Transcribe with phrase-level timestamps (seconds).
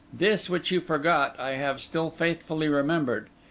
[0.11, 3.29] This, which you forgot, I have still faithfully remembered.